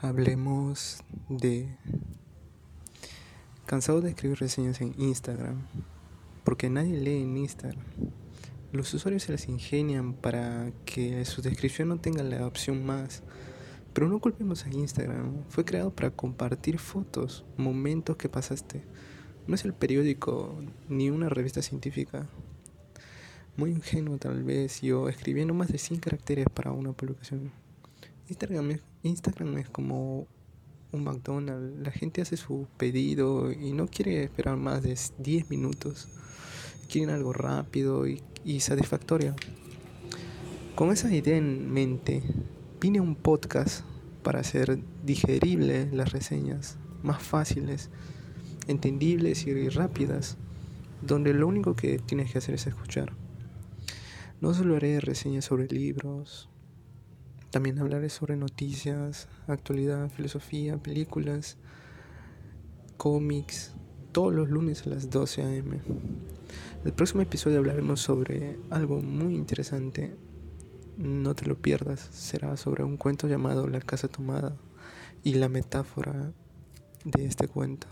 Hablemos 0.00 1.02
de... 1.28 1.76
Cansado 3.66 4.00
de 4.00 4.10
escribir 4.10 4.38
reseñas 4.38 4.80
en 4.80 4.94
Instagram, 4.96 5.66
porque 6.44 6.70
nadie 6.70 7.00
lee 7.00 7.20
en 7.20 7.36
Instagram. 7.36 7.82
Los 8.70 8.94
usuarios 8.94 9.24
se 9.24 9.32
las 9.32 9.48
ingenian 9.48 10.12
para 10.12 10.70
que 10.84 11.24
su 11.24 11.42
descripción 11.42 11.88
no 11.88 11.98
tenga 11.98 12.22
la 12.22 12.46
opción 12.46 12.86
más. 12.86 13.24
Pero 13.92 14.08
no 14.08 14.20
culpemos 14.20 14.64
a 14.64 14.70
Instagram, 14.70 15.42
fue 15.48 15.64
creado 15.64 15.90
para 15.90 16.12
compartir 16.12 16.78
fotos, 16.78 17.44
momentos 17.56 18.16
que 18.16 18.28
pasaste. 18.28 18.84
No 19.48 19.56
es 19.56 19.64
el 19.64 19.74
periódico 19.74 20.62
ni 20.88 21.10
una 21.10 21.28
revista 21.28 21.60
científica. 21.60 22.28
Muy 23.56 23.72
ingenuo 23.72 24.18
tal 24.18 24.44
vez 24.44 24.80
yo 24.80 25.08
escribiendo 25.08 25.54
más 25.54 25.72
de 25.72 25.78
100 25.78 25.98
caracteres 25.98 26.46
para 26.54 26.70
una 26.70 26.92
publicación. 26.92 27.50
Instagram 28.28 29.58
es, 29.58 29.68
como 29.70 30.26
un 30.92 31.04
McDonald's. 31.04 31.80
La 31.80 31.90
gente 31.90 32.20
hace 32.20 32.36
su 32.36 32.66
pedido 32.76 33.50
y 33.52 33.72
no 33.72 33.86
quiere 33.86 34.22
esperar 34.22 34.56
más 34.56 34.82
de 34.82 34.98
10 35.18 35.50
minutos. 35.50 36.08
Quieren 36.90 37.14
algo 37.14 37.32
rápido 37.32 38.06
y, 38.06 38.22
y 38.44 38.60
satisfactorio. 38.60 39.34
Con 40.74 40.92
esa 40.92 41.12
idea 41.12 41.36
en 41.36 41.70
mente, 41.72 42.22
vine 42.80 42.98
a 42.98 43.02
un 43.02 43.16
podcast 43.16 43.84
para 44.22 44.40
hacer 44.40 44.78
digeribles 45.04 45.92
las 45.92 46.12
reseñas, 46.12 46.76
más 47.02 47.22
fáciles, 47.22 47.90
entendibles 48.66 49.46
y 49.46 49.68
rápidas, 49.70 50.36
donde 51.02 51.32
lo 51.34 51.46
único 51.46 51.74
que 51.74 51.98
tienes 51.98 52.30
que 52.30 52.38
hacer 52.38 52.54
es 52.54 52.66
escuchar. 52.66 53.12
No 54.40 54.54
solo 54.54 54.76
haré 54.76 55.00
reseñas 55.00 55.46
sobre 55.46 55.66
libros, 55.66 56.48
también 57.50 57.78
hablaré 57.78 58.10
sobre 58.10 58.36
noticias, 58.36 59.28
actualidad, 59.46 60.10
filosofía, 60.10 60.76
películas, 60.76 61.56
cómics, 62.96 63.72
todos 64.12 64.34
los 64.34 64.50
lunes 64.50 64.86
a 64.86 64.90
las 64.90 65.10
12 65.10 65.42
a.m. 65.42 65.80
El 66.84 66.92
próximo 66.92 67.22
episodio 67.22 67.58
hablaremos 67.58 68.00
sobre 68.00 68.58
algo 68.70 69.00
muy 69.00 69.34
interesante. 69.34 70.14
No 70.96 71.34
te 71.34 71.46
lo 71.46 71.56
pierdas, 71.56 72.00
será 72.12 72.56
sobre 72.56 72.84
un 72.84 72.96
cuento 72.96 73.28
llamado 73.28 73.66
La 73.66 73.80
casa 73.80 74.08
tomada 74.08 74.56
y 75.22 75.34
la 75.34 75.48
metáfora 75.48 76.32
de 77.04 77.24
este 77.24 77.48
cuento. 77.48 77.86